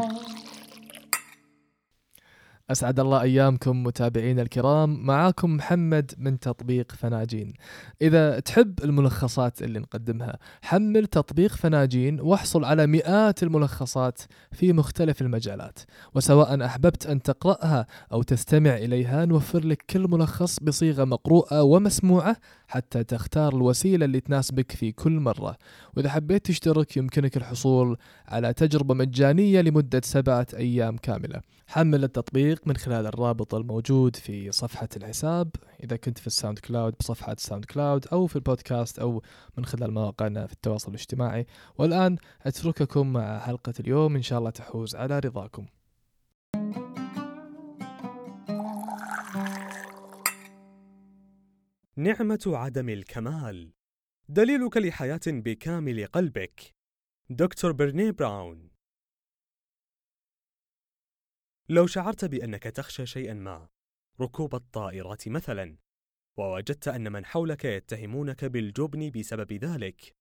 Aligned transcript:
Bye. 0.00 0.49
أسعد 2.70 3.00
الله 3.00 3.22
أيامكم 3.22 3.82
متابعينا 3.82 4.42
الكرام. 4.42 5.06
معاكم 5.06 5.56
محمد 5.56 6.12
من 6.18 6.38
تطبيق 6.38 6.92
فناجين. 6.92 7.52
إذا 8.02 8.40
تحب 8.40 8.84
الملخصات 8.84 9.62
اللي 9.62 9.78
نقدمها 9.78 10.38
حمل 10.62 11.06
تطبيق 11.06 11.56
فناجين 11.56 12.20
واحصل 12.20 12.64
على 12.64 12.86
مئات 12.86 13.42
الملخصات 13.42 14.20
في 14.52 14.72
مختلف 14.72 15.20
المجالات. 15.22 15.78
وسواء 16.14 16.64
أحببت 16.64 17.06
أن 17.06 17.22
تقرأها 17.22 17.86
أو 18.12 18.22
تستمع 18.22 18.76
إليها 18.76 19.24
نوفر 19.24 19.66
لك 19.66 19.84
كل 19.90 20.08
ملخص 20.08 20.60
بصيغة 20.60 21.04
مقروءة 21.04 21.62
ومسموعة 21.62 22.36
حتى 22.68 23.04
تختار 23.04 23.54
الوسيلة 23.54 24.04
اللي 24.04 24.20
تناسبك 24.20 24.72
في 24.72 24.92
كل 24.92 25.12
مرة. 25.12 25.56
وإذا 25.96 26.10
حبيت 26.10 26.46
تشترك 26.46 26.96
يمكنك 26.96 27.36
الحصول 27.36 27.96
على 28.28 28.52
تجربة 28.52 28.94
مجانية 28.94 29.60
لمدة 29.60 30.00
سبعة 30.04 30.46
أيام 30.56 30.96
كاملة. 30.96 31.40
حمل 31.66 32.04
التطبيق 32.04 32.59
من 32.66 32.76
خلال 32.76 33.06
الرابط 33.06 33.54
الموجود 33.54 34.16
في 34.16 34.52
صفحة 34.52 34.88
الحساب 34.96 35.50
إذا 35.84 35.96
كنت 35.96 36.18
في 36.18 36.26
ال 36.26 36.58
SoundCloud 36.58 36.94
بصفحة 37.00 37.32
ال 37.32 37.64
SoundCloud 37.64 38.06
أو 38.12 38.26
في 38.26 38.36
البودكاست 38.36 38.98
أو 38.98 39.22
من 39.56 39.64
خلال 39.64 39.94
مواقعنا 39.94 40.46
في 40.46 40.52
التواصل 40.52 40.88
الاجتماعي. 40.88 41.46
والآن 41.78 42.16
أترككم 42.42 43.12
مع 43.12 43.38
حلقة 43.38 43.74
اليوم 43.80 44.16
إن 44.16 44.22
شاء 44.22 44.38
الله 44.38 44.50
تحوز 44.50 44.96
على 44.96 45.18
رضاكم. 45.18 45.66
نعمة 51.96 52.40
عدم 52.46 52.88
الكمال. 52.88 53.72
دليلك 54.28 54.76
لحياة 54.76 55.20
بكامل 55.26 56.06
قلبك. 56.06 56.74
دكتور 57.30 57.72
برني 57.72 58.12
براون. 58.12 58.69
لو 61.70 61.86
شعرت 61.86 62.24
بأنك 62.24 62.62
تخشى 62.62 63.06
شيئا 63.06 63.34
ما 63.34 63.68
ركوب 64.20 64.54
الطائرات 64.54 65.28
مثلا 65.28 65.76
ووجدت 66.38 66.88
أن 66.88 67.12
من 67.12 67.24
حولك 67.24 67.64
يتهمونك 67.64 68.44
بالجبن 68.44 69.10
بسبب 69.10 69.52
ذلك 69.52 70.14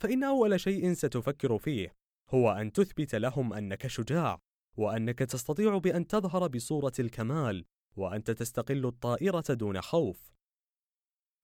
فإن 0.00 0.24
أول 0.24 0.60
شيء 0.60 0.92
ستفكر 0.92 1.58
فيه 1.58 1.94
هو 2.30 2.50
أن 2.50 2.72
تثبت 2.72 3.14
لهم 3.14 3.52
أنك 3.52 3.86
شجاع 3.86 4.38
وأنك 4.76 5.18
تستطيع 5.18 5.78
بأن 5.78 6.06
تظهر 6.06 6.46
بصورة 6.46 6.92
الكمال 6.98 7.64
وأنت 7.96 8.30
تستقل 8.30 8.86
الطائرة 8.86 9.44
دون 9.54 9.80
خوف. 9.80 10.32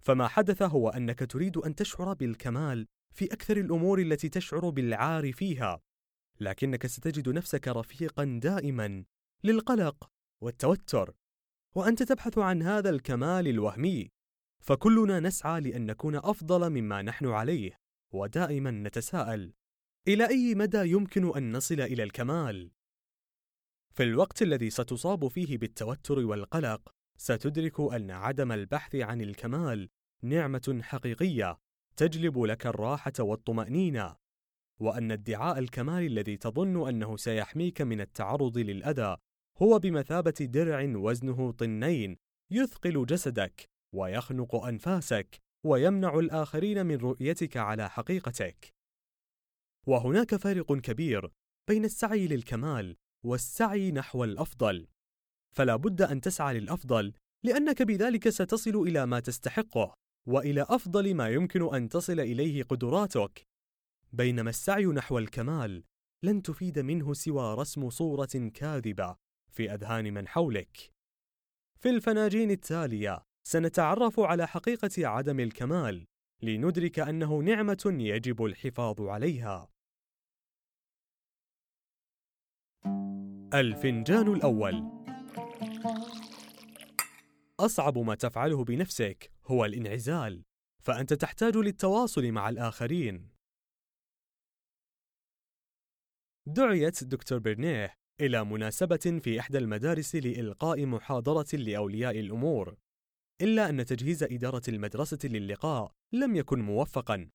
فما 0.03 0.29
حدث 0.29 0.63
هو 0.63 0.89
أنك 0.89 1.19
تريد 1.19 1.57
أن 1.57 1.75
تشعر 1.75 2.13
بالكمال 2.13 2.87
في 3.15 3.25
أكثر 3.33 3.57
الأمور 3.57 3.99
التي 3.99 4.29
تشعر 4.29 4.71
بالعار 4.71 5.33
فيها 5.33 5.81
لكنك 6.41 6.87
ستجد 6.87 7.29
نفسك 7.29 7.69
رفيقا 7.69 8.41
دائما. 8.43 9.05
للقلق 9.45 10.11
والتوتر 10.41 11.15
وأنت 11.75 12.03
تبحث 12.03 12.39
عن 12.39 12.63
هذا 12.63 12.91
الكمال 12.91 13.49
الوهمي. 13.49 14.11
فكلنا 14.61 15.21
نسعى 15.21 15.61
لأن 15.61 15.87
نكون 15.87 16.17
أفضل 16.17 16.71
مما 16.71 17.03
نحن 17.03 17.27
عليه 17.27 17.81
ودائما 18.13 18.71
نتساءل 18.71 19.53
إلى 20.09 20.29
أي 20.29 20.55
مدى 20.55 20.91
يمكن 20.91 21.37
أن 21.37 21.57
نصل 21.57 21.81
إلى 21.81 22.03
الكمال؟ 22.03 22.71
في 23.91 24.03
الوقت 24.03 24.43
الذي 24.43 24.71
ستصاب 24.71 25.29
فيه 25.29 25.59
بالتوتر 25.59 26.19
والقلق 26.19 26.95
ستدرك 27.17 27.81
أن 27.81 28.11
عدم 28.11 28.53
البحث 28.53 28.97
عن 28.97 29.21
الكمال 29.21 29.89
نعمة 30.23 30.81
حقيقية 30.83 31.59
تجلب 31.97 32.39
لك 32.39 32.67
الراحة 32.67 33.13
والطمأنينة 33.19 34.17
وأن 34.81 35.13
ادعاء 35.13 35.59
الكمال 35.59 36.07
الذي 36.07 36.37
تظن 36.37 36.89
أنه 36.89 37.17
سيحميك 37.17 37.83
من 37.83 38.01
التعرض 38.01 38.59
للأذى 38.59 39.17
هو 39.63 39.79
بمثابة 39.79 40.31
درع 40.41 40.97
وزنه 40.97 41.53
طنين 41.53 42.17
يثقل 42.51 43.07
جسدك 43.07 43.69
ويخنق 43.95 44.55
أنفاسك 44.55 45.41
ويمنع 45.67 46.19
الآخرين 46.19 46.87
من 46.87 46.97
رؤيتك 46.97 47.57
على 47.57 47.91
حقيقتك. 47.91 48.75
وهناك 49.87 50.37
فارق 50.37 50.73
كبير 50.73 51.31
بين 51.69 51.85
السعي 51.85 52.27
للكمال 52.27 52.97
والسعي 53.25 53.93
نحو 53.93 54.25
الأفضل. 54.25 54.87
فلا 55.57 55.77
بد 55.77 56.03
أن 56.03 56.21
تسعى 56.21 56.61
للأفضل 56.61 57.13
لأنك 57.45 57.83
بذلك 57.83 58.29
ستصل 58.29 58.77
إلى 58.77 59.07
ما 59.07 59.21
تستحقه 59.21 59.95
وإلى 60.29 60.67
أفضل 60.69 61.15
ما 61.15 61.29
يمكن 61.29 61.75
أن 61.75 61.89
تصل 61.89 62.21
إليه 62.21 62.63
قدراتك. 62.63 63.43
بينما 64.13 64.51
السعي 64.51 64.87
نحو 64.87 65.19
الكمال 65.19 65.85
لن 66.25 66.43
تفيد 66.43 66.79
منه 66.79 67.15
سوى 67.15 67.55
رسم 67.55 67.91
صورة 67.91 68.51
كاذبة 68.55 69.24
في 69.55 69.75
أذهان 69.75 70.15
من 70.15 70.29
حولك. 70.29 70.93
في 71.79 71.91
الفناجين 71.91 72.51
التالية 72.51 73.23
سنتعرف 73.47 74.21
على 74.21 74.47
حقيقة 74.47 75.09
عدم 75.09 75.41
الكمال 75.41 76.07
لندرك 76.43 76.99
أنه 76.99 77.39
نعمة 77.39 77.97
يجب 78.01 78.45
الحفاظ 78.45 79.01
عليها. 79.01 79.71
الفنجان 83.55 84.35
الأول 84.35 85.05
أصعب 87.61 87.99
ما 87.99 88.15
تفعله 88.15 88.65
بنفسك 88.65 89.33
هو 89.47 89.65
الانعزال، 89.65 90.45
فأنت 90.83 91.13
تحتاج 91.13 91.57
للتواصل 91.57 92.33
مع 92.33 92.49
الآخرين. 92.49 93.31
دعيت 96.47 97.05
دكتور 97.05 97.39
برنيه 97.39 97.95
إلى 98.21 98.45
مناسبة 98.45 99.21
في 99.25 99.41
إحدى 99.41 99.59
المدارس 99.59 100.17
لإلقاء 100.17 100.87
محاضرة 100.87 101.57
لأولياء 101.57 102.21
الأمور، 102.21 102.77
إلا 103.43 103.69
أن 103.69 103.85
تجهيز 103.85 104.23
إدارة 104.23 104.63
المدرسة 104.69 105.19
للقاء 105.25 105.93
لم 106.13 106.37
يكن 106.37 106.61
موفقًا، 106.61 107.31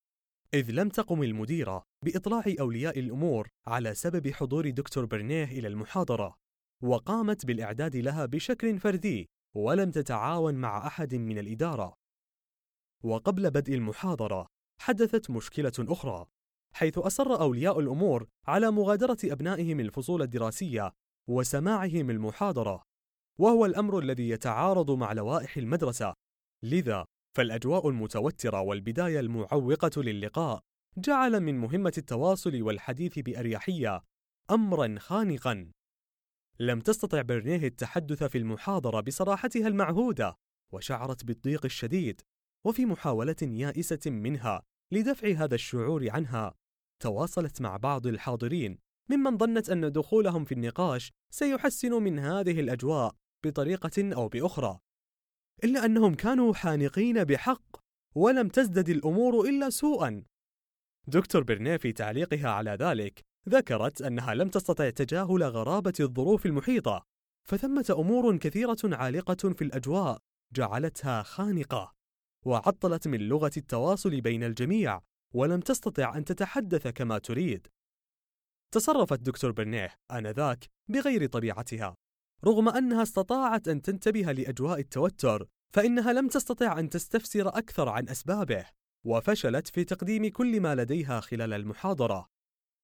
إذ 0.54 0.72
لم 0.72 0.90
تقم 0.90 1.24
المديرة 1.24 1.84
بإطلاع 2.06 2.44
أولياء 2.60 3.00
الأمور 3.00 3.48
على 3.68 3.94
سبب 3.94 4.28
حضور 4.32 4.70
دكتور 4.70 5.06
برنيه 5.06 5.44
إلى 5.44 5.68
المحاضرة، 5.68 6.36
وقامت 6.84 7.46
بالإعداد 7.46 7.96
لها 7.96 8.26
بشكل 8.26 8.80
فردي، 8.80 9.30
ولم 9.56 9.92
تتعاون 9.92 10.56
مع 10.56 10.88
أحد 10.88 11.16
من 11.16 11.38
الإدارة. 11.38 11.94
وقبل 13.04 13.52
بدء 13.52 13.74
المحاضرة، 13.74 14.48
حدثت 14.82 15.30
مشكلة 15.30 15.74
أخرى، 15.80 16.26
حيث 16.74 16.98
أصر 16.98 17.42
أولياء 17.42 17.80
الأمور 17.80 18.28
على 18.48 18.72
مغادرة 18.72 19.18
أبنائهم 19.24 19.80
الفصول 19.80 20.22
الدراسية 20.22 20.92
وسماعهم 21.30 22.10
المحاضرة، 22.10 22.84
وهو 23.40 23.66
الأمر 23.66 24.00
الذي 24.00 24.30
يتعارض 24.30 24.92
مع 24.92 25.14
لوائح 25.14 25.58
المدرسة، 25.58 26.14
لذا 26.64 27.06
فالأجواء 27.38 27.90
المتوترة 27.90 28.62
والبداية 28.62 29.20
المعوقة 29.20 30.02
للقاء 30.02 30.60
جعل 30.98 31.40
من 31.40 31.58
مهمة 31.58 31.94
التواصل 31.98 32.62
والحديث 32.62 33.20
بأريحية 33.20 34.02
أمرًا 34.52 34.96
خانقًا. 35.00 35.72
لم 36.60 36.80
تستطع 36.80 37.22
برنيه 37.22 37.68
التحدث 37.68 38.24
في 38.24 38.38
المحاضرة 38.38 39.02
بصراحتها 39.02 39.68
المعهودة، 39.68 40.36
وشعرت 40.74 41.26
بالضيق 41.26 41.66
الشديد، 41.66 42.22
وفي 42.66 42.86
محاولة 42.86 43.36
يائسة 43.42 44.00
منها 44.06 44.62
لدفع 44.92 45.28
هذا 45.28 45.56
الشعور 45.56 46.10
عنها 46.10 46.56
تواصلت 47.00 47.62
مع 47.62 47.78
بعض 47.78 48.08
الحاضرين 48.08 48.78
ممن 49.10 49.38
ظنت 49.38 49.70
أن 49.70 49.92
دخولهم 49.92 50.46
في 50.46 50.52
النقاش 50.52 51.12
سيحسن 51.30 51.94
من 51.94 52.20
هذه 52.20 52.60
الأجواء 52.60 53.16
بطريقة 53.46 54.14
أو 54.16 54.28
بأخرى. 54.28 54.80
إلا 55.64 55.86
أنهم 55.86 56.16
كانوا 56.16 56.54
حانقين 56.54 57.24
بحق 57.24 57.78
ولم 58.16 58.48
تزدد 58.48 58.90
الأمور 58.90 59.50
إلا 59.50 59.70
سوءا. 59.70 60.24
دكتور 61.08 61.44
برنيه 61.44 61.78
في 61.78 61.92
تعليقها 61.92 62.50
على 62.50 62.72
ذلك 62.72 63.26
ذكرت 63.50 64.02
أنها 64.02 64.34
لم 64.34 64.50
تستطع 64.50 64.90
تجاهل 64.90 65.44
غرابة 65.44 65.94
الظروف 66.00 66.46
المحيطة 66.46 67.06
فثمة 67.48 67.96
أمور 68.00 68.38
كثيرة 68.38 68.78
عالقة 68.84 69.54
في 69.54 69.62
الأجواء 69.62 70.18
جعلتها 70.54 71.24
خانقة 71.24 71.94
وعطلت 72.46 73.08
من 73.08 73.20
لغة 73.20 73.52
التواصل 73.58 74.22
بين 74.22 74.44
الجميع. 74.44 75.02
ولم 75.34 75.60
تستطع 75.60 76.18
أن 76.18 76.26
تتحدث 76.26 76.88
كما 76.88 77.18
تريد. 77.18 77.68
تصرفت 78.74 79.20
دكتور 79.20 79.52
برنيه 79.52 79.96
آنذاك 80.12 80.66
بغير 80.88 81.26
طبيعتها، 81.26 81.96
رغم 82.46 82.70
أنها 82.70 83.04
استطاعت 83.04 83.68
أن 83.68 83.82
تنتبه 83.82 84.32
لأجواء 84.32 84.80
التوتر، 84.80 85.48
فإنها 85.74 86.14
لم 86.14 86.28
تستطع 86.28 86.80
أن 86.80 86.90
تستفسر 86.90 87.48
أكثر 87.48 87.90
عن 87.90 88.10
أسبابه، 88.10 88.66
وفشلت 89.06 89.68
في 89.68 89.84
تقديم 89.84 90.30
كل 90.30 90.62
ما 90.62 90.76
لديها 90.76 91.20
خلال 91.20 91.54
المحاضرة، 91.54 92.28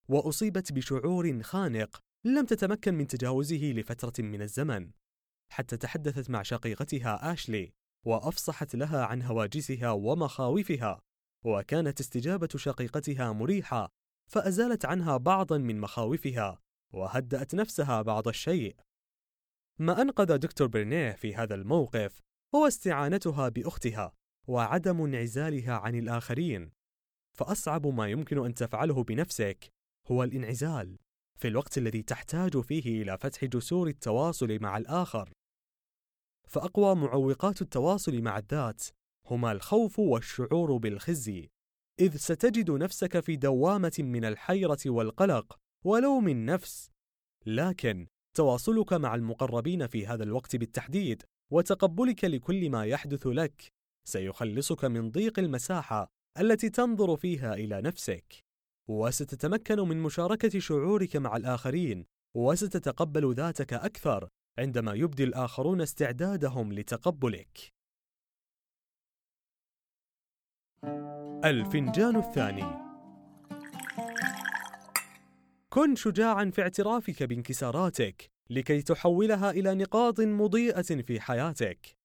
وأصيبت 0.07 0.71
بشعور 0.71 1.43
خانق 1.43 1.99
لم 2.23 2.45
تتمكن 2.45 2.95
من 2.95 3.07
تجاوزه 3.07 3.73
لفترة 3.75 4.23
من 4.23 4.41
الزمن، 4.41 4.91
حتى 5.51 5.77
تحدثت 5.77 6.29
مع 6.29 6.43
شقيقتها 6.43 7.33
آشلي، 7.33 7.73
وأفصحت 8.05 8.75
لها 8.75 9.05
عن 9.05 9.21
هواجسها 9.21 9.91
ومخاوفها، 9.91 11.01
وكانت 11.45 11.99
استجابة 11.99 12.49
شقيقتها 12.55 13.31
مريحة، 13.31 13.89
فأزالت 14.31 14.85
عنها 14.85 15.17
بعضا 15.17 15.57
من 15.57 15.79
مخاوفها، 15.79 16.59
وهدأت 16.93 17.55
نفسها 17.55 18.01
بعض 18.01 18.27
الشيء. 18.27 18.75
ما 19.79 20.01
أنقذ 20.01 20.37
دكتور 20.37 20.67
برنيه 20.67 21.11
في 21.11 21.35
هذا 21.35 21.55
الموقف 21.55 22.21
هو 22.55 22.67
استعانتها 22.67 23.49
بأختها 23.49 24.13
وعدم 24.47 25.01
انعزالها 25.01 25.73
عن 25.73 25.95
الآخرين. 25.95 26.71
فأصعب 27.37 27.87
ما 27.87 28.07
يمكن 28.07 28.45
أن 28.45 28.53
تفعله 28.53 29.03
بنفسك 29.03 29.73
هو 30.11 30.23
الانعزال 30.23 30.97
في 31.35 31.47
الوقت 31.47 31.77
الذي 31.77 32.03
تحتاج 32.03 32.59
فيه 32.59 33.01
إلى 33.01 33.17
فتح 33.17 33.45
جسور 33.45 33.87
التواصل 33.87 34.59
مع 34.61 34.77
الآخر. 34.77 35.33
فأقوى 36.47 36.95
معوقات 36.95 37.61
التواصل 37.61 38.21
مع 38.21 38.37
الذات 38.37 38.83
هما 39.27 39.51
الخوف 39.51 39.99
والشعور 39.99 40.77
بالخزي. 40.77 41.49
إذ 41.99 42.17
ستجد 42.17 42.71
نفسك 42.71 43.19
في 43.19 43.35
دوامة 43.35 43.93
من 43.99 44.25
الحيرة 44.25 44.79
والقلق 44.85 45.57
ولوم 45.85 46.27
النفس 46.29 46.89
لكن 47.45 48.07
تواصلك 48.37 48.93
مع 48.93 49.15
المقربين 49.15 49.87
في 49.87 50.07
هذا 50.07 50.23
الوقت 50.23 50.55
بالتحديد 50.55 51.23
وتقبلك 51.51 52.25
لكل 52.25 52.69
ما 52.69 52.85
يحدث 52.85 53.27
لك 53.27 53.71
سيخلصك 54.07 54.85
من 54.85 55.11
ضيق 55.11 55.39
المساحة 55.39 56.07
التي 56.39 56.69
تنظر 56.69 57.15
فيها 57.15 57.53
إلى 57.53 57.81
نفسك. 57.81 58.43
وستتمكن 58.89 59.79
من 59.79 60.03
مشاركة 60.03 60.59
شعورك 60.59 61.15
مع 61.15 61.37
الآخرين 61.37 62.05
وستتقبل 62.35 63.33
ذاتك 63.33 63.73
أكثر 63.73 64.29
عندما 64.59 64.93
يبدي 64.93 65.23
الآخرون 65.23 65.81
استعدادهم 65.81 66.73
لتقبلك. 66.73 67.74
الفنجان 71.45 72.15
الثاني. 72.15 72.85
كن 75.69 75.95
شجاعا 75.95 76.49
في 76.49 76.61
اعترافك 76.61 77.23
بانكساراتك 77.23 78.31
لكي 78.49 78.81
تحولها 78.81 79.51
إلى 79.51 79.75
نقاط 79.75 80.19
مضيئة 80.19 80.81
في 80.81 81.21
حياتك. 81.21 81.95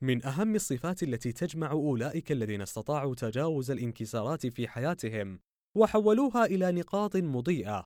من 0.00 0.26
أهم 0.26 0.54
الصفات 0.54 1.02
التي 1.02 1.32
تجمع 1.32 1.70
أولئك 1.70 2.32
الذين 2.32 2.62
استطاعوا 2.62 3.14
تجاوز 3.14 3.70
الانكسارات 3.70 4.46
في 4.46 4.68
حياتهم 4.68 5.40
وحولوها 5.76 6.44
إلى 6.44 6.72
نقاط 6.72 7.16
مضيئة 7.16 7.84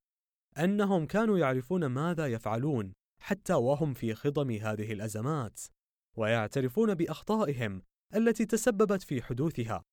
أنهم 0.59 1.07
كانوا 1.07 1.39
يعرفون 1.39 1.87
ماذا 1.87 2.27
يفعلون 2.27 2.93
حتى 3.21 3.55
وهم 3.55 3.95
في 3.95 4.15
خضم 4.15 4.51
هذه 4.51 4.93
الأزمات 4.93 5.61
ويعترفون 6.17 6.95
بأخطائهم 6.95 7.83
التي 8.15 8.47
تسببت 8.47 9.03
في 9.03 9.23
حدوثها. 9.23 9.85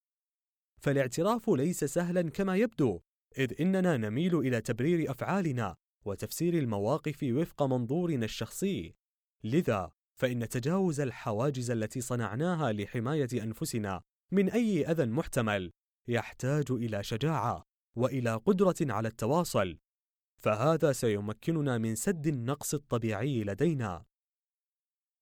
فالاعتراف 0.82 1.50
ليس 1.50 1.84
سهلا 1.84 2.30
كما 2.30 2.56
يبدو 2.56 3.00
إذ 3.38 3.62
إننا 3.62 3.98
نميل 3.98 4.40
إلى 4.40 4.62
تبرير 4.62 5.12
أفعالنا 5.12 5.76
وتفسير 6.06 6.54
المواقف 6.54 7.24
وفق 7.24 7.64
منظورنا 7.64 8.26
الشخصي. 8.26 8.96
لذا 9.44 9.92
فإن 10.20 10.50
تجاوز 10.50 11.00
الحواجز 11.00 11.72
التي 11.72 12.02
صنعناها 12.02 12.72
لحماية 12.72 13.44
أنفسنا 13.44 14.02
من 14.32 14.50
أي 14.50 14.92
أذى 14.92 15.06
محتمل 15.06 15.72
يحتاج 16.08 16.72
إلى 16.72 17.04
شجاعة 17.04 17.64
وإلى 17.96 18.36
قدرة 18.36 18.76
على 18.82 19.08
التواصل. 19.08 19.78
فهذا 20.42 20.92
سيمكننا 20.92 21.78
من 21.78 21.96
سد 21.96 22.28
النقص 22.28 22.74
الطبيعي 22.74 23.44
لدينا. 23.44 24.06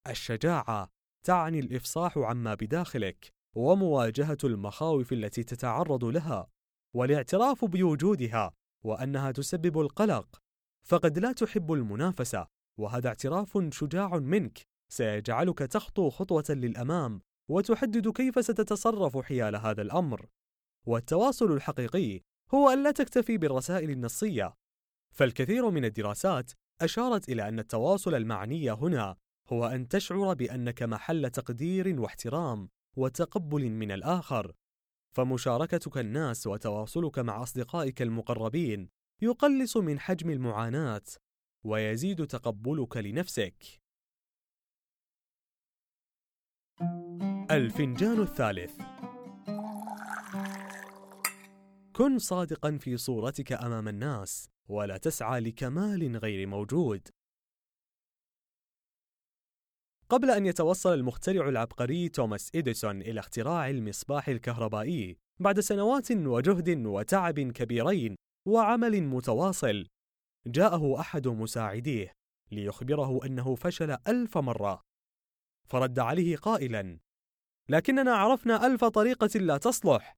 الشجاعة 0.07 0.92
تعني 1.23 1.59
الإفصاح 1.59 2.17
عما 2.17 2.53
بداخلك 2.53 3.33
ومواجهة 3.55 4.37
المخاوف 4.43 5.13
التي 5.13 5.43
تتعرض 5.43 6.05
لها 6.05 6.47
والاعتراف 6.93 7.65
بوجودها 7.65 8.53
وأنها 8.83 9.31
تسبب 9.31 9.79
القلق. 9.79 10.41
فقد 10.85 11.19
لا 11.19 11.31
تحب 11.31 11.73
المنافسة 11.73 12.47
وهذا 12.79 13.07
اعتراف 13.07 13.67
شجاع 13.71 14.17
منك. 14.17 14.61
سيجعلك 14.89 15.59
تخطو 15.59 16.09
خطوة 16.09 16.45
للأمام 16.49 17.21
وتحدد 17.49 18.09
كيف 18.09 18.45
ستتصرف 18.45 19.17
حيال 19.17 19.55
هذا 19.55 19.81
الأمر. 19.81 20.29
والتواصل 20.85 21.51
الحقيقي 21.51 22.21
هو 22.53 22.69
أن 22.69 22.83
لا 22.83 22.91
تكتفي 22.91 23.37
بالرسائل 23.37 23.89
النصية. 23.89 24.53
فالكثير 25.11 25.69
من 25.69 25.85
الدراسات 25.85 26.51
أشارت 26.81 27.29
إلى 27.29 27.47
أن 27.47 27.59
التواصل 27.59 28.15
المعني 28.15 28.71
هنا 28.71 29.15
هو 29.53 29.65
أن 29.65 29.87
تشعر 29.87 30.33
بأنك 30.33 30.83
محل 30.83 31.29
تقدير 31.29 31.99
واحترام 32.01 32.69
وتقبل 32.95 33.69
من 33.69 33.91
الآخر. 33.91 34.53
فمشاركتك 35.11 35.97
الناس 35.97 36.47
وتواصلك 36.47 37.19
مع 37.19 37.43
أصدقائك 37.43 38.01
المقربين 38.01 38.89
يقلص 39.21 39.77
من 39.77 39.99
حجم 39.99 40.29
المعاناة 40.29 41.01
ويزيد 41.63 42.27
تقبلك 42.27 42.97
لنفسك. 42.97 43.81
الفنجان 47.51 48.21
الثالث. 48.21 48.81
كن 51.93 52.19
صادقا 52.19 52.77
في 52.77 52.97
صورتك 52.97 53.53
أمام 53.53 53.87
الناس 53.87 54.49
ولا 54.67 54.97
تسعى 54.97 55.39
لكمال 55.39 56.17
غير 56.17 56.47
موجود. 56.47 57.07
قبل 60.09 60.31
أن 60.31 60.45
يتوصل 60.45 60.93
المخترع 60.93 61.49
العبقري 61.49 62.09
توماس 62.09 62.51
إديسون 62.55 63.01
إلى 63.01 63.19
اختراع 63.19 63.69
المصباح 63.69 64.27
الكهربائي 64.27 65.17
بعد 65.39 65.59
سنوات 65.59 66.11
وجهد 66.11 66.85
وتعب 66.85 67.39
كبيرين 67.39 68.15
وعمل 68.47 69.03
متواصل 69.03 69.87
جاءه 70.47 70.99
أحد 70.99 71.27
مساعديه 71.27 72.11
ليخبره 72.51 73.25
أنه 73.25 73.55
فشل 73.55 73.97
ألف 74.07 74.37
مرة. 74.37 74.81
فرد 75.69 75.99
عليه 75.99 76.37
قائلا 76.37 76.99
لكننا 77.69 78.15
عرفنا 78.15 78.65
ألف 78.65 78.85
طريقة 78.85 79.39
لا 79.39 79.57
تصلح. 79.57 80.15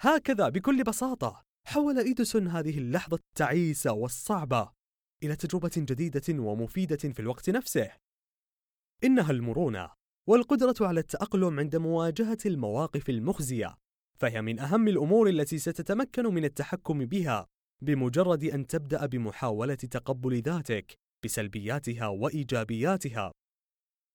هكذا 0.00 0.48
بكل 0.48 0.82
بساطة 0.82 1.42
حول 1.66 1.98
إيديسون 1.98 2.48
هذه 2.48 2.78
اللحظة 2.78 3.16
التعيسة 3.16 3.92
والصعبة 3.92 4.72
إلى 5.22 5.36
تجربة 5.36 5.70
جديدة 5.76 6.42
ومفيدة 6.42 6.96
في 6.96 7.20
الوقت 7.20 7.50
نفسه. 7.50 7.90
إنها 9.04 9.30
المرونة 9.30 9.90
والقدرة 10.28 10.86
على 10.86 11.00
التأقلم 11.00 11.60
عند 11.60 11.76
مواجهة 11.76 12.38
المواقف 12.46 13.10
المخزية 13.10 13.74
فهي 14.18 14.42
من 14.42 14.58
أهم 14.58 14.88
الأمور 14.88 15.28
التي 15.28 15.58
ستتمكن 15.58 16.34
من 16.34 16.44
التحكم 16.44 17.04
بها 17.04 17.46
بمجرد 17.82 18.44
أن 18.44 18.66
تبدأ 18.66 19.06
بمحاولة 19.06 19.74
تقبل 19.74 20.40
ذاتك 20.40 20.98
بسلبياتها 21.24 22.06
وإيجابياتها. 22.06 23.32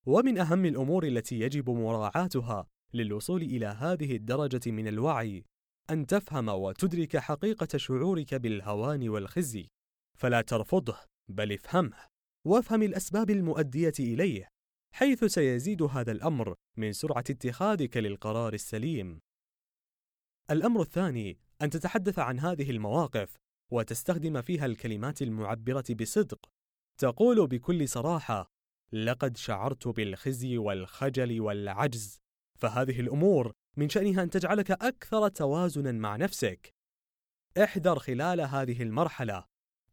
ومن 0.06 0.38
أهم 0.38 0.66
الأمور 0.66 1.08
التي 1.08 1.40
يجب 1.40 1.70
مراعاتها 1.70 2.68
للوصول 2.94 3.42
إلى 3.42 3.66
هذه 3.66 4.16
الدرجة 4.16 4.72
من 4.72 4.88
الوعي 4.88 5.46
أن 5.90 6.06
تفهم 6.06 6.50
وتدرك 6.50 7.18
حقيقة 7.18 7.78
شعورك 7.78 8.36
بالهوان 8.36 9.10
والخزي. 9.10 9.68
فلا 10.18 10.42
ترفضه 10.42 10.98
بل 11.30 11.52
افهمه 11.54 11.98
وافهم 12.48 12.84
الأسباب 12.84 13.30
المؤدية 13.30 13.94
إليه. 14.00 14.53
حيث 14.96 15.24
سيزيد 15.24 15.82
هذا 15.82 16.12
الأمر 16.12 16.56
من 16.78 16.94
سرعة 16.94 17.24
اتخاذك 17.30 17.98
للقرار 17.98 18.54
السليم. 18.54 19.20
الأمر 20.52 20.82
الثاني 20.82 21.40
أن 21.62 21.70
تتحدث 21.70 22.20
عن 22.20 22.40
هذه 22.40 22.72
المواقف 22.72 23.36
وتستخدم 23.72 24.42
فيها 24.42 24.66
الكلمات 24.66 25.22
المعبرة 25.22 25.84
بصدق. 26.00 26.50
تقول 26.98 27.48
بكل 27.48 27.88
صراحة: 27.88 28.52
لقد 28.92 29.38
شعرت 29.38 29.88
بالخزي 29.88 30.58
والخجل 30.58 31.42
والعجز، 31.42 32.20
فهذه 32.60 33.00
الأمور 33.00 33.52
من 33.78 33.90
شأنها 33.90 34.24
أن 34.24 34.30
تجعلك 34.30 34.72
أكثر 34.72 35.28
توازنا 35.28 35.92
مع 35.92 36.16
نفسك. 36.16 36.74
احذر 37.64 38.00
خلال 38.00 38.42
هذه 38.42 38.84
المرحلة 38.84 39.46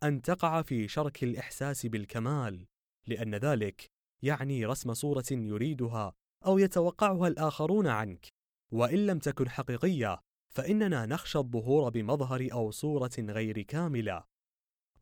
أن 0.03 0.23
تقع 0.23 0.63
في 0.63 0.89
شرك 0.89 1.25
الإحساس 1.25 1.87
بالكمال، 1.87 2.67
لأن 3.07 3.35
ذلك 3.35 4.00
يعني 4.23 4.67
رسم 4.67 4.95
صورة 4.95 5.25
يريدها 5.31 6.13
أو 6.47 6.59
يتوقعها 6.59 7.29
الآخرون 7.29 7.87
عنك، 7.87 8.29
وإن 8.73 9.07
لم 9.07 9.19
تكن 9.19 9.49
حقيقية، 9.49 10.21
فإننا 10.49 11.07
نخشى 11.07 11.39
الظهور 11.39 11.91
بمظهر 11.91 12.49
أو 12.53 12.71
صورة 12.71 13.13
غير 13.19 13.63
كاملة. 13.63 14.25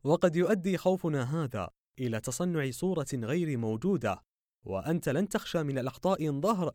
وقد 0.03 0.35
يؤدي 0.35 0.77
خوفنا 0.77 1.43
هذا 1.43 1.69
إلى 1.99 2.19
تصنع 2.19 2.71
صورة 2.71 3.07
غير 3.13 3.57
موجودة، 3.57 4.23
وأنت 4.65 5.09
لن 5.09 5.29
تخشى 5.29 5.63
من 5.63 5.77
الأخطاء 5.77 6.29
إن 6.29 6.41
ظهر 6.41 6.71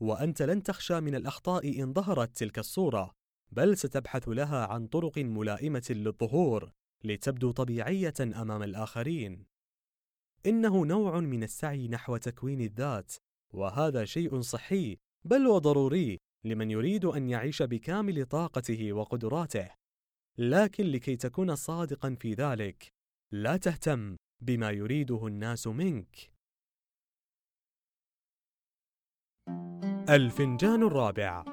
وأنت 0.00 0.42
لن 0.42 0.62
تخشى 0.62 1.00
من 1.00 1.14
الأخطاء 1.14 1.82
إن 1.82 1.92
ظهرت 1.92 2.36
تلك 2.36 2.58
الصورة، 2.58 3.10
بل 3.50 3.76
ستبحث 3.76 4.28
لها 4.28 4.66
عن 4.66 4.86
طرق 4.86 5.18
ملائمة 5.18 5.86
للظهور 5.90 6.72
لتبدو 7.04 7.50
طبيعية 7.50 8.14
أمام 8.20 8.62
الآخرين. 8.62 9.49
إنه 10.46 10.86
نوع 10.86 11.20
من 11.20 11.42
السعي 11.42 11.88
نحو 11.88 12.16
تكوين 12.16 12.60
الذات، 12.60 13.12
وهذا 13.54 14.04
شيء 14.04 14.40
صحي 14.40 14.96
بل 15.24 15.46
وضروري 15.46 16.18
لمن 16.44 16.70
يريد 16.70 17.04
أن 17.04 17.28
يعيش 17.28 17.62
بكامل 17.62 18.26
طاقته 18.26 18.92
وقدراته. 18.92 19.70
لكن 20.38 20.84
لكي 20.84 21.16
تكون 21.16 21.56
صادقا 21.56 22.16
في 22.20 22.34
ذلك 22.34 22.88
لا 23.32 23.56
تهتم 23.56 24.16
بما 24.42 24.70
يريده 24.70 25.26
الناس 25.26 25.66
منك. 25.66 26.30
الفنجان 30.08 30.82
الرابع. 30.82 31.44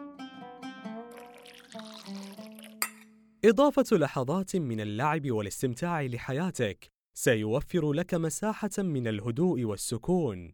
إضافة 3.45 3.97
لحظات 3.97 4.55
من 4.55 4.81
اللعب 4.81 5.31
والاستمتاع 5.31 6.01
لحياتك. 6.01 6.96
سيوفر 7.19 7.93
لك 7.93 8.13
مساحة 8.13 8.69
من 8.77 9.07
الهدوء 9.07 9.63
والسكون. 9.63 10.53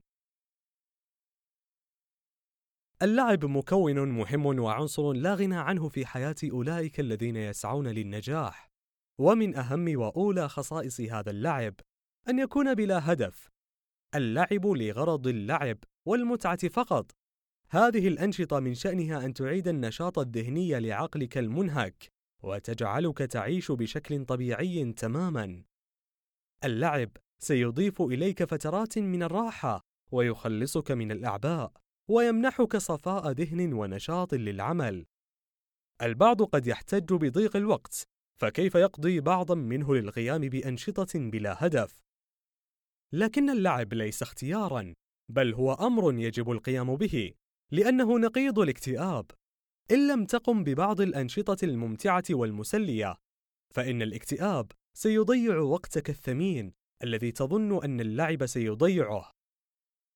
اللعب 3.02 3.46
مكون 3.46 4.10
مهم 4.10 4.46
وعنصر 4.46 5.14
لا 5.14 5.36
غنى 5.36 5.56
عنه 5.56 5.90
في 5.90 6.06
حياة 6.06 6.36
أولئك 6.52 7.00
الذين 7.00 7.36
يسعون 7.36 7.88
للنجاح. 7.88 8.72
ومن 9.20 9.56
أهم 9.56 10.00
وأولى 10.00 10.50
خصائص 10.50 11.02
هذا 11.02 11.32
اللعب 11.32 11.74
أن 12.30 12.40
يكون 12.40 12.74
بلا 12.76 13.12
هدف. 13.12 13.50
اللعب 14.16 14.66
لغرض 14.66 15.28
اللعب 15.28 15.78
والمتعة 16.06 16.68
فقط. 16.68 17.12
هذه 17.70 18.08
الأنشطة 18.08 18.60
من 18.60 18.74
شأنها 18.74 19.26
أن 19.26 19.34
تعيد 19.34 19.68
النشاط 19.68 20.20
الذهني 20.20 20.80
لعقلك 20.80 21.38
المنهك 21.38 22.12
وتجعلك 22.44 23.18
تعيش 23.18 23.72
بشكل 23.72 24.26
طبيعي 24.26 24.94
تماما 24.94 25.64
اللعب. 26.64 27.10
سيضيف 27.40 28.02
إليك 28.02 28.44
فترات 28.44 28.98
من 29.00 29.24
الراحة 29.24 29.82
ويخلصك 30.12 30.92
من 30.92 31.12
الأعباء 31.12 31.72
ويمنحك 32.10 32.78
صفاء 32.78 33.32
ذهن 33.32 33.74
ونشاط 33.74 34.34
للعمل. 34.34 35.06
البعض 36.02 36.42
قد 36.42 36.68
يحتج 36.68 37.14
بضيق 37.14 37.56
الوقت 37.56 38.08
فكيف 38.40 38.76
يقضي 38.76 39.20
بعضا 39.20 39.56
منه 39.56 39.96
للقيام 39.96 40.42
بأنشطة 40.42 41.20
بلا 41.30 41.66
هدف؟ 41.66 42.04
لكن 43.14 43.50
اللعب 43.50 43.94
ليس 43.94 44.22
اختيارا 44.22 44.94
بل 45.32 45.54
هو 45.54 45.74
أمر 45.74 46.14
يجب 46.14 46.52
القيام 46.52 46.96
به 46.96 47.34
لأنه 47.72 48.20
نقيض 48.20 48.60
الاكتئاب. 48.60 49.32
إن 49.92 50.08
لم 50.08 50.26
تقم 50.26 50.64
ببعض 50.64 51.02
الأنشطة 51.02 51.66
الممتعة 51.66 52.24
والمسلية، 52.30 53.16
فإن 53.74 54.02
الاكتئاب 54.02 54.72
سيضيع 54.98 55.58
وقتك 55.58 56.10
الثمين 56.10 56.74
الذي 57.04 57.32
تظن 57.32 57.84
أن 57.84 58.02
اللعب 58.02 58.46
سيضيعه. 58.46 59.32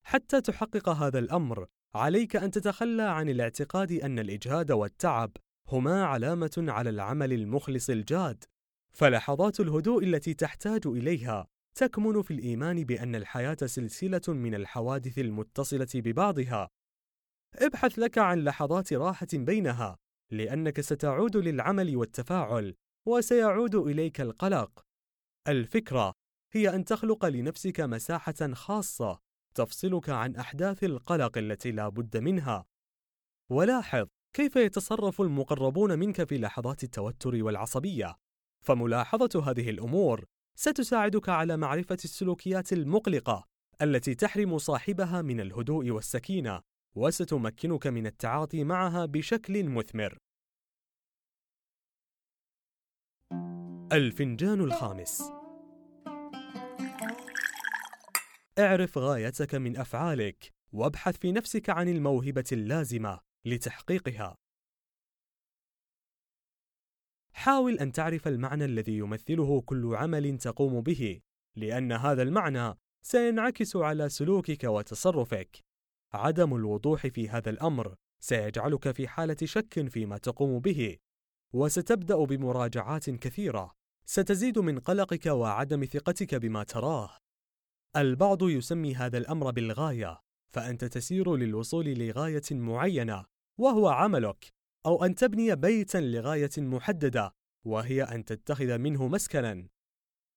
حتى 0.04 0.42
تحقق 0.42 0.90
هذا 0.90 1.20
الأمر، 1.20 1.68
عليك 1.96 2.36
أن 2.36 2.52
تتخلى 2.52 3.04
عن 3.04 3.30
الاعتقاد 3.30 3.92
أن 3.92 4.20
الإجهاد 4.20 4.72
والتعب 4.72 5.32
هما 5.68 6.04
علامة 6.06 6.66
على 6.68 6.90
العمل 6.90 7.34
المخلص 7.34 7.90
الجاد، 7.90 8.44
فلحظات 8.94 9.60
الهدوء 9.60 10.04
التي 10.04 10.34
تحتاج 10.34 10.88
إليها 10.88 11.48
تكمن 11.76 12.22
في 12.22 12.32
الإيمان 12.32 12.84
بأن 12.84 13.16
الحياة 13.16 13.58
سلسلة 13.66 14.22
من 14.28 14.56
الحوادث 14.56 15.20
المتصلة 15.20 15.88
ببعضها، 15.96 16.70
ابحث 17.56 18.00
لك 18.00 18.18
عن 18.18 18.44
لحظات 18.44 18.94
راحة 18.94 19.28
بينها، 19.34 19.98
لأنك 20.32 20.82
ستعود 20.82 21.38
للعمل 21.38 21.96
والتفاعل، 21.96 22.76
وسيعود 23.08 23.76
إليك 23.76 24.22
القلق. 24.22 24.86
الفكرة 25.48 26.14
هي 26.54 26.76
أن 26.76 26.86
تخلق 26.86 27.26
لنفسك 27.26 27.80
مساحة 27.80 28.54
خاصة 28.54 29.20
تفصلك 29.56 30.10
عن 30.10 30.36
أحداث 30.36 30.84
القلق 30.84 31.38
التي 31.38 31.72
لا 31.72 31.90
بد 31.90 32.18
منها. 32.18 32.66
ولاحظ 33.52 34.08
كيف 34.34 34.56
يتصرف 34.56 35.22
المقربون 35.22 36.00
منك 36.00 36.24
في 36.24 36.38
لحظات 36.38 36.84
التوتر 36.84 37.44
والعصبية، 37.44 38.16
فملاحظة 38.66 39.52
هذه 39.52 39.70
الأمور 39.70 40.26
ستساعدك 40.60 41.30
على 41.30 41.58
معرفة 41.58 41.98
السلوكيات 42.04 42.74
المقلقة 42.74 43.48
التي 43.82 44.16
تحرم 44.16 44.58
صاحبها 44.58 45.22
من 45.22 45.40
الهدوء 45.40 45.90
والسكينة 45.90 46.62
وستمكنك 46.96 47.88
من 47.88 48.08
التعاطي 48.08 48.64
معها 48.64 49.06
بشكل 49.06 49.64
مثمر. 49.64 50.18
الفنجان 53.92 54.62
الخامس 54.62 55.32
اعرف 58.60 58.98
غايتك 58.98 59.56
من 59.56 59.78
أفعالك 59.78 60.54
وابحث 60.72 61.18
في 61.18 61.32
نفسك 61.32 61.70
عن 61.70 61.90
الموهبة 61.90 62.44
اللازمة 62.52 63.20
لتحقيقها. 63.46 64.38
حاول 67.32 67.80
أن 67.80 67.92
تعرف 67.92 68.28
المعنى 68.28 68.66
الذي 68.66 68.98
يمثله 68.98 69.62
كل 69.62 69.96
عمل 69.96 70.38
تقوم 70.38 70.82
به، 70.82 71.22
لأن 71.56 71.92
هذا 71.92 72.22
المعنى 72.22 72.74
سينعكس 73.02 73.76
على 73.76 74.10
سلوكك 74.10 74.64
وتصرفك. 74.64 75.64
عدم 76.14 76.56
الوضوح 76.56 77.08
في 77.08 77.30
هذا 77.30 77.50
الأمر 77.50 77.96
سيجعلك 78.20 78.92
في 78.92 79.08
حالة 79.08 79.38
شك 79.44 79.88
فيما 79.88 80.18
تقوم 80.18 80.60
به 80.60 80.98
وستبدأ 81.58 82.16
بمراجعات 82.16 83.10
كثيرة. 83.10 83.76
ستزيد 84.06 84.60
من 84.60 84.80
قلقك 84.80 85.26
وعدم 85.26 85.86
ثقتك 85.86 86.36
بما 86.36 86.64
تراه. 86.64 87.18
البعض 87.96 88.44
يسمي 88.44 88.96
هذا 88.96 89.18
الأمر 89.18 89.52
بالغاية 89.52 90.22
فأنت 90.50 90.86
تسير 90.86 91.36
للوصول 91.36 91.86
لغاية 91.88 92.42
معينة 92.52 93.26
وهو 93.58 93.88
عملك 93.88 94.54
أو 94.86 95.06
أن 95.06 95.16
تبني 95.16 95.56
بيتا 95.56 95.98
لغاية 95.98 96.50
محددة 96.58 97.34
وهي 97.66 98.04
أن 98.04 98.26
تتخذ 98.26 98.78
منه 98.78 99.08
مسكنا. 99.08 99.68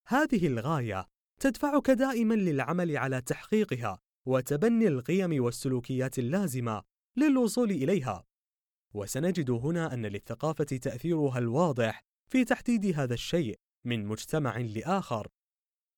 هذه 0.07 0.47
الغاية 0.47 1.07
تدفعك 1.41 1.91
دائما 1.91 2.35
للعمل 2.35 2.97
على 2.97 3.21
تحقيقها 3.21 3.99
وتبني 4.27 4.89
القيم 4.89 5.45
والسلوكيات 5.45 6.19
اللازمة 6.19 6.83
للوصول 7.17 7.71
إليها. 7.71 8.30
وسنجد 8.95 9.51
هنا 9.51 9.95
أن 9.95 10.07
للثقافة 10.07 10.65
تأثيرها 10.65 11.39
الواضح 11.39 12.05
في 12.31 12.45
تحديد 12.45 13.01
هذا 13.01 13.15
الشيء 13.15 13.59
من 13.85 14.07
مجتمع 14.07 14.59
لآخر. 14.59 15.29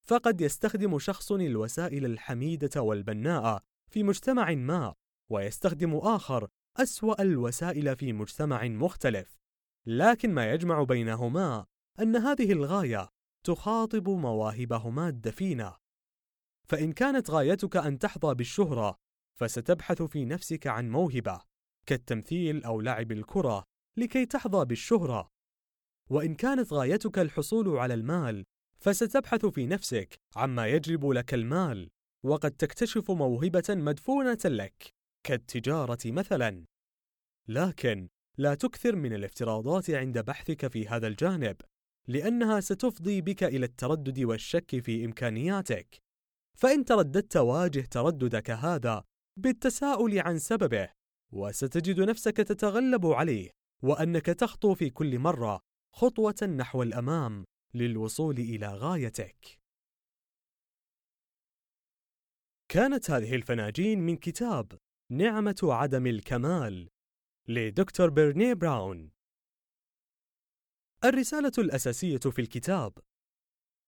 فقد 0.03 0.41
يستخدم 0.41 0.99
شخص 0.99 1.33
الوسائل 1.33 2.05
الحميدة 2.05 2.83
والبناءة 2.83 3.61
في 3.91 4.03
مجتمع 4.03 4.55
ما 4.55 4.95
ويستخدم 5.31 5.97
آخر 5.97 6.49
أسوأ 6.77 7.23
الوسائل 7.23 7.97
في 7.97 8.13
مجتمع 8.13 8.69
مختلف. 8.69 9.39
لكن 9.87 10.35
ما 10.35 10.53
يجمع 10.53 10.83
بينهما 10.83 11.67
أن 12.01 12.17
هذه 12.17 12.53
الغاية 12.53 13.09
تخاطب 13.45 14.09
مواهبهما 14.09 15.09
الدفينة. 15.09 15.77
فإن 16.65 16.93
كانت 16.93 17.31
غايتك 17.31 17.77
أن 17.77 17.99
تحظى 17.99 18.35
بالشهرة، 18.35 18.97
فستبحث 19.35 20.03
في 20.03 20.25
نفسك 20.25 20.67
عن 20.67 20.91
موهبة. 20.91 21.52
كالتمثيل 21.87 22.65
أو 22.65 22.81
لعب 22.81 23.13
الكرة 23.13 23.65
لكي 23.99 24.27
تحظى 24.27 24.65
بالشهرة. 24.65 25.29
وإن 26.11 26.35
كانت 26.35 26.73
غايتك 26.73 27.19
الحصول 27.19 27.77
على 27.77 27.95
المال، 27.95 28.45
فستبحث 28.81 29.47
في 29.47 29.67
نفسك 29.67 30.17
عما 30.37 30.67
يجلب 30.67 31.07
لك 31.07 31.35
المال، 31.35 31.89
وقد 32.25 32.51
تكتشف 32.51 33.11
موهبة 33.11 33.65
مدفونة 33.69 34.39
لك 34.45 34.91
كالتجارة 35.27 35.99
مثلا. 36.07 36.65
لكن 37.49 38.09
لا 38.39 38.55
تكثر 38.55 38.97
من 38.97 39.13
الافتراضات 39.13 39.91
عند 39.91 40.19
بحثك 40.19 40.67
في 40.67 40.89
هذا 40.89 41.07
الجانب، 41.07 41.57
لأنها 42.09 42.61
ستفضي 42.61 43.21
بك 43.21 43.45
إلى 43.45 43.67
التردد 43.67 44.21
والشك 44.21 44.81
في 44.81 45.05
إمكانياتك. 45.05 46.03
فإن 46.59 46.85
ترددت 46.85 47.37
واجه 47.37 47.81
ترددك 47.81 48.51
هذا 48.51 49.05
بالتساؤل 49.37 50.19
عن 50.19 50.39
سببه 50.39 50.89
وستجد 51.33 52.01
نفسك 52.01 52.37
تتغلب 52.37 53.07
عليه 53.07 53.51
وأنك 53.83 54.27
تخطو 54.27 54.75
في 54.75 54.91
كل 54.91 55.19
مرة 55.19 55.61
خطوة 55.95 56.57
نحو 56.57 56.83
الأمام 56.83 57.45
للوصول 57.75 58.39
إلى 58.39 58.67
غايتك. 58.75 59.59
كانت 62.69 63.11
هذه 63.11 63.35
الفناجين 63.35 63.99
من 63.99 64.17
كتاب 64.17 64.79
نعمة 65.11 65.57
عدم 65.63 66.07
الكمال 66.07 66.89
لدكتور 67.49 68.11
بيرني 68.11 68.55
براون. 68.55 69.11
الرسالة 71.05 71.53
الأساسية 71.59 72.19
في 72.19 72.41
الكتاب: 72.41 72.99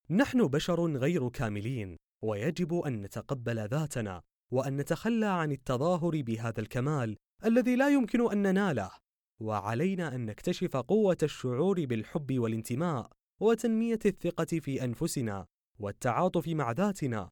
نحن 0.09 0.47
بشر 0.47 0.97
غير 0.97 1.29
كاملين، 1.29 1.97
ويجب 2.23 2.73
أن 2.73 3.01
نتقبل 3.01 3.67
ذاتنا 3.67 4.21
وأن 4.51 4.77
نتخلى 4.77 5.25
عن 5.25 5.51
التظاهر 5.51 6.21
بهذا 6.21 6.59
الكمال 6.61 7.17
الذي 7.45 7.75
لا 7.75 7.89
يمكن 7.89 8.31
أن 8.31 8.41
نناله. 8.41 8.91
وعلينا 9.39 10.15
أن 10.15 10.25
نكتشف 10.25 10.77
قوة 10.77 11.17
الشعور 11.23 11.85
بالحب 11.85 12.39
والانتماء 12.39 13.11
وتنمية 13.39 13.99
الثقة 14.05 14.59
في 14.59 14.83
أنفسنا 14.83 15.45
والتعاطف 15.79 16.47
مع 16.47 16.71
ذاتنا. 16.71 17.29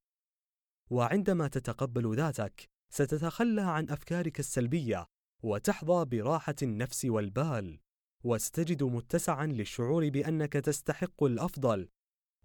وعندما 0.89 1.47
تتقبل 1.47 2.15
ذاتك 2.15 2.69
ستتخلى 2.89 3.61
عن 3.61 3.89
أفكارك 3.89 4.39
السلبية 4.39 5.05
وتحظى 5.43 6.05
براحة 6.05 6.55
النفس 6.61 7.05
والبال 7.05 7.79
وستجد 8.23 8.83
متسعا 8.83 9.45
للشعور 9.45 10.09
بأنك 10.09 10.53
تستحق 10.53 11.23
الأفضل. 11.23 11.89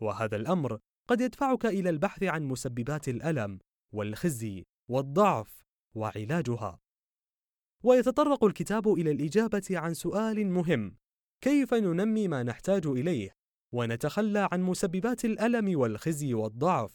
وهذا 0.01 0.37
الأمر 0.37 0.79
قد 1.09 1.21
يدفعك 1.21 1.67
إلى 1.67 1.91
البحث 1.91 2.23
عن 2.23 2.45
مسببات 2.45 3.09
الألم 3.09 3.59
والخزي 3.93 4.65
والضعف 4.89 5.65
وعلاجها. 5.95 6.79
ويتطرق 7.85 8.45
الكتاب 8.45 8.93
إلى 8.93 9.11
الإجابة 9.11 9.67
عن 9.71 9.95
سؤال 9.95 10.47
مهم. 10.47 10.97
كيف 11.41 11.75
ننمي 11.75 12.29
ما 12.29 12.43
نحتاج 12.43 12.87
إليه؟ 12.87 13.33
ونتخلى 13.75 14.49
عن 14.53 14.63
مسببات 14.63 15.25
الألم 15.25 15.79
والخزي 15.79 16.35
والضعف. 16.35 16.95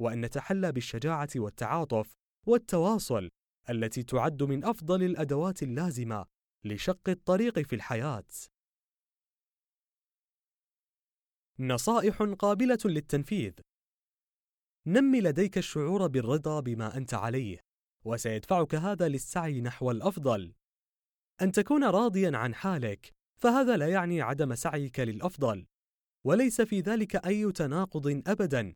وأن 0.00 0.20
نتحلى 0.20 0.72
بالشجاعة 0.72 1.28
والتعاطف 1.36 2.14
والتواصل 2.46 3.30
التي 3.70 4.02
تعد 4.02 4.42
من 4.42 4.64
أفضل 4.64 5.02
الأدوات 5.02 5.62
اللازمة 5.62 6.26
لشق 6.64 7.08
الطريق 7.08 7.58
في 7.58 7.74
الحياة. 7.74 8.24
نصائح 11.58 12.22
قابلة 12.22 12.78
للتنفيذ. 12.84 13.52
نمي 14.86 15.20
لديك 15.20 15.58
الشعور 15.58 16.06
بالرضا 16.06 16.60
بما 16.60 16.96
أنت 16.96 17.14
عليه. 17.14 17.63
وسيدفعك 18.04 18.74
هذا 18.74 19.08
للسعي 19.08 19.60
نحو 19.60 19.90
الأفضل. 19.90 20.54
أن 21.42 21.52
تكون 21.52 21.84
راضيا 21.84 22.36
عن 22.36 22.54
حالك 22.54 23.12
فهذا 23.36 23.76
لا 23.76 23.88
يعني 23.88 24.20
عدم 24.20 24.54
سعيك 24.54 25.00
للأفضل. 25.00 25.66
وليس 26.24 26.60
في 26.60 26.80
ذلك 26.80 27.26
أي 27.26 27.52
تناقض 27.52 28.22
ابدا. 28.26 28.74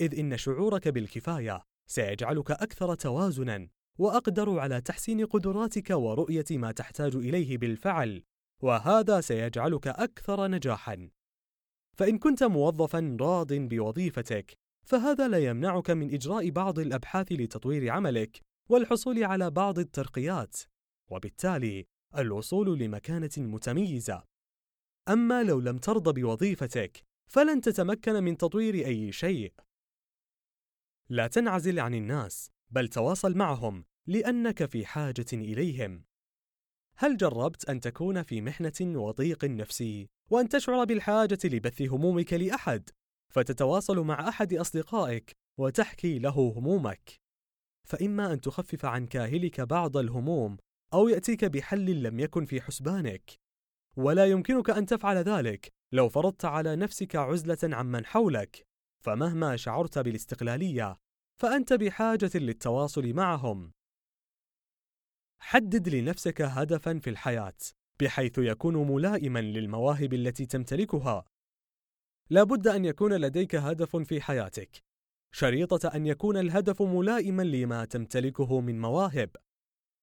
إذ 0.00 0.18
إن 0.18 0.36
شعورك 0.36 0.88
بالكفاية 0.88 1.62
سيجعلك 1.86 2.50
أكثر 2.50 2.94
توازنا 2.94 3.68
وأقدر 3.98 4.58
على 4.58 4.80
تحسين 4.80 5.26
قدراتك 5.26 5.90
ورؤية 5.90 6.44
ما 6.50 6.72
تحتاج 6.72 7.16
إليه 7.16 7.58
بالفعل 7.58 8.22
وهذا 8.62 9.20
سيجعلك 9.20 9.86
أكثر 9.86 10.46
نجاحا. 10.48 11.10
فإن 11.96 12.18
كنت 12.18 12.42
موظفا 12.42 13.16
راض 13.20 13.52
بوظيفتك 13.52 14.58
فهذا 14.84 15.28
لا 15.28 15.38
يمنعك 15.38 15.90
من 15.90 16.14
إجراء 16.14 16.50
بعض 16.50 16.78
الأبحاث 16.78 17.32
لتطوير 17.32 17.90
عملك. 17.90 18.40
والحصول 18.70 19.24
على 19.24 19.50
بعض 19.50 19.78
الترقيات 19.78 20.56
وبالتالي 21.10 21.86
الوصول 22.16 22.78
لمكانة 22.78 23.30
متميزة. 23.36 24.24
أما 25.08 25.42
لو 25.42 25.60
لم 25.60 25.78
ترضى 25.78 26.20
بوظيفتك 26.20 27.04
فلن 27.26 27.60
تتمكن 27.60 28.12
من 28.24 28.36
تطوير 28.36 28.74
أي 28.74 29.12
شيء. 29.12 29.52
لا 31.08 31.26
تنعزل 31.26 31.80
عن 31.80 31.94
الناس 31.94 32.50
بل 32.70 32.88
تواصل 32.88 33.36
معهم 33.36 33.84
لأنك 34.06 34.64
في 34.64 34.86
حاجة 34.86 35.26
إليهم. 35.32 36.04
هل 36.96 37.16
جربت 37.16 37.68
أن 37.68 37.80
تكون 37.80 38.22
في 38.22 38.40
محنة 38.40 38.98
وضيق 39.00 39.44
نفسي 39.44 40.08
وأن 40.30 40.48
تشعر 40.48 40.84
بالحاجة 40.84 41.38
لبث 41.44 41.82
همومك 41.82 42.32
لأحد 42.32 42.90
فتتواصل 43.28 43.98
مع 43.98 44.28
أحد 44.28 44.54
أصدقائك 44.54 45.36
وتحكي 45.58 46.18
له 46.18 46.54
همومك؟ 46.56 47.20
فإما 47.88 48.32
أن 48.32 48.40
تخفف 48.40 48.84
عن 48.84 49.06
كاهلك 49.06 49.60
بعض 49.60 49.96
الهموم 49.96 50.56
أو 50.92 51.08
يأتيك 51.08 51.44
بحل 51.44 52.02
لم 52.02 52.20
يكن 52.20 52.44
في 52.44 52.60
حسبانك. 52.60 53.32
ولا 53.96 54.26
يمكنك 54.26 54.70
أن 54.70 54.86
تفعل 54.86 55.16
ذلك 55.16 55.72
لو 55.92 56.08
فرضت 56.08 56.44
على 56.44 56.76
نفسك 56.76 57.16
عزلة 57.16 57.76
عمن 57.76 58.06
حولك. 58.06 58.66
فمهما 59.04 59.56
شعرت 59.56 59.98
بالاستقلالية 59.98 60.96
فأنت 61.40 61.72
بحاجة 61.72 62.30
للتواصل 62.34 63.12
معهم. 63.12 63.72
حدد 65.42 65.88
لنفسك 65.88 66.42
هدفا 66.42 66.98
في 66.98 67.10
الحياة 67.10 67.56
بحيث 68.00 68.38
يكون 68.38 68.74
ملائما 68.76 69.38
للمواهب 69.38 70.14
التي 70.14 70.46
تمتلكها. 70.46 71.24
لا 72.30 72.42
بد 72.42 72.68
أن 72.68 72.84
يكون 72.84 73.12
لديك 73.12 73.54
هدف 73.54 73.96
في 73.96 74.20
حياتك. 74.20 74.82
شريطة 75.32 75.88
أن 75.88 76.06
يكون 76.06 76.36
الهدف 76.36 76.82
ملائما 76.82 77.42
لما 77.42 77.84
تمتلكه 77.84 78.60
من 78.60 78.80
مواهب. 78.80 79.30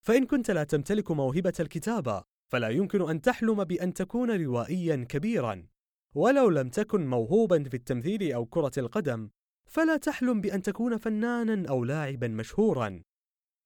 فإن 0.01 0.25
كنت 0.25 0.51
لا 0.51 0.63
تمتلك 0.63 1.11
موهبة 1.11 1.53
الكتابة 1.59 2.23
فلا 2.51 2.69
يمكن 2.69 3.09
أن 3.09 3.21
تحلم 3.21 3.63
بأن 3.63 3.93
تكون 3.93 4.45
روائيا 4.45 5.05
كبيرا. 5.09 5.67
ولو 6.15 6.49
لم 6.49 6.69
تكن 6.69 7.07
موهوبا 7.07 7.63
في 7.63 7.73
التمثيل 7.73 8.33
أو 8.33 8.45
كرة 8.45 8.71
القدم 8.77 9.29
فلا 9.65 9.97
تحلم 9.97 10.41
بأن 10.41 10.61
تكون 10.61 10.97
فنانا 10.97 11.69
أو 11.69 11.83
لاعبا 11.83 12.27
مشهورا. 12.27 13.01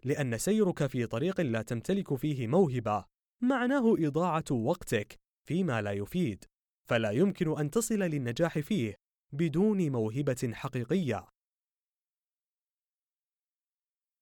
لأن 0.03 0.37
سيرك 0.37 0.87
في 0.87 1.05
طريق 1.05 1.41
لا 1.41 1.61
تمتلك 1.61 2.15
فيه 2.15 2.47
موهبة 2.47 3.05
معناه 3.41 3.95
إضاعة 3.99 4.45
وقتك 4.51 5.19
فيما 5.47 5.81
لا 5.81 5.91
يفيد. 5.91 6.45
فلا 6.89 7.11
يمكن 7.11 7.59
أن 7.59 7.71
تصل 7.71 7.99
للنجاح 7.99 8.59
فيه 8.59 8.95
بدون 9.33 9.89
موهبة 9.89 10.51
حقيقية. 10.53 11.30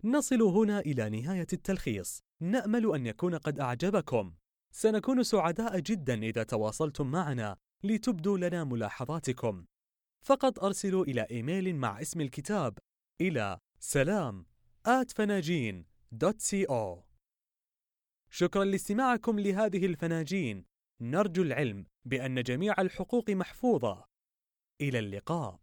نصل 0.03 0.41
هنا 0.41 0.79
إلى 0.79 1.09
نهاية 1.09 1.47
التلخيص. 1.53 2.23
نأمل 2.41 2.95
أن 2.95 3.05
يكون 3.05 3.35
قد 3.35 3.59
أعجبكم. 3.59 4.33
سنكون 4.71 5.23
سعداء 5.23 5.79
جدا 5.79 6.23
إذا 6.23 6.43
تواصلتم 6.43 7.11
معنا 7.11 7.57
لتبدوا 7.83 8.37
لنا 8.37 8.63
ملاحظاتكم. 8.63 9.65
فقط 10.25 10.63
أرسلوا 10.63 11.05
إلى 11.05 11.27
إيميل 11.31 11.75
مع 11.75 12.01
اسم 12.01 12.21
الكتاب. 12.21 12.77
إلى 13.21 13.59
سلام 13.79 14.45
فناجين 15.11 15.85
أو. 16.69 17.03
شكرا 18.29 18.63
لاستماعكم 18.63 19.39
لهذه 19.39 19.85
الفناجين. 19.85 20.65
نرجو 21.01 21.43
العلم 21.43 21.85
بأن 22.05 22.43
جميع 22.43 22.75
الحقوق 22.79 23.29
محفوظة. 23.29 24.05
إلى 24.81 24.99
اللقاء. 24.99 25.59